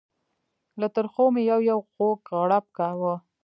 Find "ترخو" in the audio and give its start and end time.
0.95-1.25